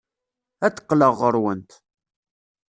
[0.65, 1.69] Ad d-qqleɣ ɣer-went.